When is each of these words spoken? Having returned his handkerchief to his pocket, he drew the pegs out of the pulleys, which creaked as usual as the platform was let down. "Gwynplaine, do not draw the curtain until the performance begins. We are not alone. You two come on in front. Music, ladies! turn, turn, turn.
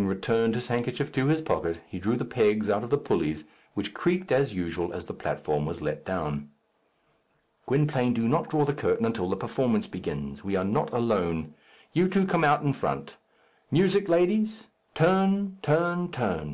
Having 0.00 0.08
returned 0.08 0.54
his 0.54 0.68
handkerchief 0.68 1.12
to 1.12 1.26
his 1.26 1.42
pocket, 1.42 1.76
he 1.86 1.98
drew 1.98 2.16
the 2.16 2.24
pegs 2.24 2.70
out 2.70 2.82
of 2.82 2.88
the 2.88 2.96
pulleys, 2.96 3.44
which 3.74 3.92
creaked 3.92 4.32
as 4.32 4.54
usual 4.54 4.94
as 4.94 5.04
the 5.04 5.12
platform 5.12 5.66
was 5.66 5.82
let 5.82 6.06
down. 6.06 6.48
"Gwynplaine, 7.66 8.14
do 8.14 8.26
not 8.26 8.48
draw 8.48 8.64
the 8.64 8.72
curtain 8.72 9.04
until 9.04 9.28
the 9.28 9.36
performance 9.36 9.86
begins. 9.86 10.42
We 10.42 10.56
are 10.56 10.64
not 10.64 10.90
alone. 10.94 11.52
You 11.92 12.08
two 12.08 12.26
come 12.26 12.44
on 12.46 12.64
in 12.66 12.72
front. 12.72 13.16
Music, 13.70 14.08
ladies! 14.08 14.68
turn, 14.94 15.58
turn, 15.60 16.10
turn. 16.10 16.48